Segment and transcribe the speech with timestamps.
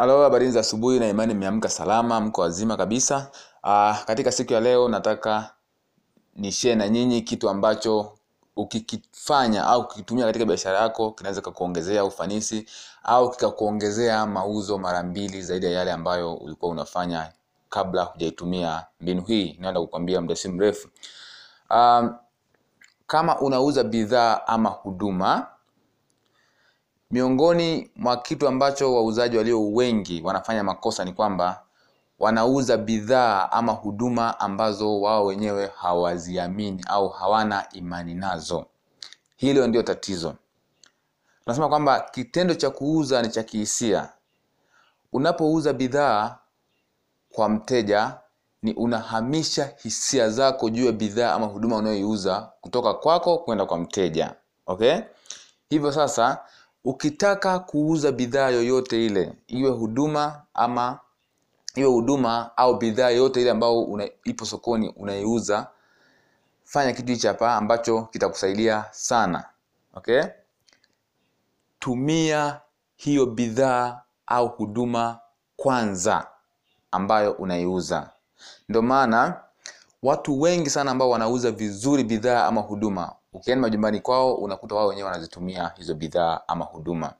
[0.00, 3.30] Halo, habari za asubuhi na imani mmeamka salama, mko wazima kabisa.
[3.64, 5.50] Uh, katika siku ya leo nataka
[6.36, 8.12] ni share na nyinyi kitu ambacho
[8.56, 12.66] ukikifanya au ukikitumia katika biashara yako kinaweza kukuongezea ufanisi
[13.02, 17.32] au kikakuongezea mauzo mara mbili zaidi ya yale ambayo ulikuwa unafanya
[17.68, 19.56] kabla hujaitumia mbinu hii.
[19.60, 20.88] Naenda kukwambia muda si mrefu.
[21.70, 22.14] Um,
[23.06, 25.46] kama unauza bidhaa ama huduma
[27.10, 31.62] miongoni mwa kitu ambacho wauzaji walio wengi wanafanya makosa ni kwamba
[32.18, 38.66] wanauza bidhaa ama huduma ambazo wao wenyewe hawaziamini au hawana imani nazo.
[39.36, 40.34] Hilo ndio tatizo.
[41.44, 44.08] Tunasema kwamba kitendo cha kuuza ni cha kihisia.
[45.12, 46.38] Unapouza bidhaa
[47.32, 48.14] kwa mteja
[48.62, 54.34] ni unahamisha hisia zako juu ya bidhaa ama huduma unayoiuza kutoka kwako kwenda kwa mteja.
[54.66, 55.00] Okay?
[55.70, 56.38] Hivyo sasa
[56.84, 60.98] ukitaka kuuza bidhaa yoyote ile iwe huduma ama
[61.74, 65.66] iwe huduma au bidhaa yoyote ile ambayo ipo sokoni unaiuza
[66.64, 69.44] fanya kitu hichi hapa ambacho kitakusaidia sana
[69.94, 70.22] okay?
[71.78, 72.60] Tumia
[72.96, 75.18] hiyo bidhaa au huduma
[75.56, 76.26] kwanza
[76.90, 78.10] ambayo unaiuza
[78.68, 79.40] ndio maana
[80.02, 85.08] watu wengi sana ambao wanauza vizuri bidhaa ama huduma ukienda majumbani kwao unakuta wao wenyewe
[85.08, 87.12] wanazitumia hizo bidhaa ama huduma.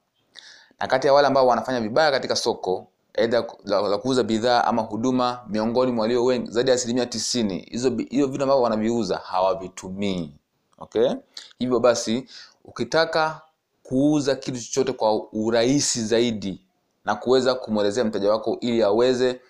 [0.80, 5.40] Na kati ya wale ambao wanafanya vibaya katika soko aidha la, kuuza bidhaa ama huduma
[5.48, 10.34] miongoni mwa walio wengi zaidi ya asilimia tisini hizo hiyo vitu ambavyo wanaviuza hawavitumii.
[10.78, 11.10] Okay?
[11.58, 12.28] Hivyo basi
[12.64, 13.40] ukitaka
[13.82, 16.62] kuuza kitu chochote kwa urahisi zaidi
[17.04, 19.40] na kuweza kumwelezea mteja wako ili aweze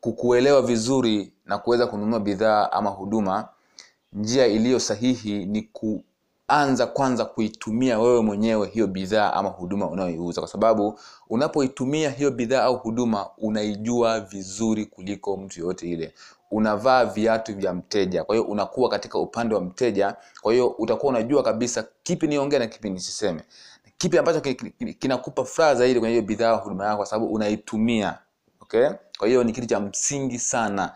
[0.00, 3.48] kukuelewa vizuri na kuweza kununua bidhaa ama huduma
[4.12, 10.40] njia iliyo sahihi ni kuanza kwanza kuitumia wewe mwenyewe hiyo bidhaa ama huduma unayoiuza.
[10.40, 10.98] Kwa sababu
[11.30, 16.14] unapoitumia hiyo bidhaa au huduma unaijua vizuri kuliko mtu yoyote ile.
[16.50, 21.42] Unavaa viatu vya mteja kwa hiyo unakuwa katika upande wa mteja kwa hiyo utakuwa unajua
[21.42, 23.40] kabisa kipi niongee na kipi nisiseme.
[23.98, 24.40] Kipi ambacho
[24.98, 28.18] kinakupa furaha zaidi kwenye hiyo bidhaa huduma yako kwa sababu unaitumia
[28.60, 28.88] okay?
[29.18, 30.92] Kwa hiyo ni kitu cha msingi sana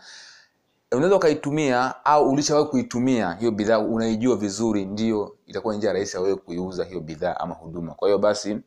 [0.91, 6.83] unaweza ukaitumia au ulishawahi kuitumia hiyo bidhaa unaijua vizuri ndio itakuwa njia rahisi wewe kuiuza
[6.85, 7.93] hiyo bidhaa ama huduma.
[7.93, 8.57] Kwa hiyo basi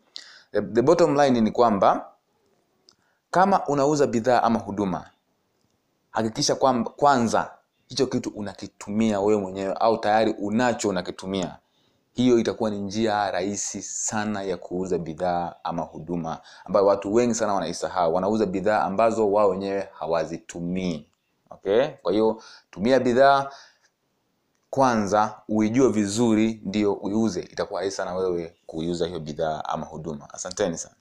[0.52, 2.06] the, the bottom line ni kwamba
[3.30, 5.10] kama unauza bidhaa ama huduma
[6.10, 7.50] hakikisha kwamba kwanza
[7.88, 11.56] hicho kitu unakitumia wewe mwenyewe au tayari unacho unakitumia
[12.12, 17.54] hiyo itakuwa ni njia rahisi sana ya kuuza bidhaa ama huduma ambayo watu wengi sana
[17.54, 18.14] wanaisahau.
[18.14, 21.06] Wanauza bidhaa ambazo wao wenyewe hawazitumii
[21.64, 21.88] okay?
[22.02, 23.50] Kwa hiyo tumia bidhaa
[24.70, 27.40] kwanza uijue vizuri ndio uiuze.
[27.40, 30.34] Itakuwa rahisi sana wewe kuiuza hiyo bidhaa ama huduma.
[30.34, 30.94] Asanteni sana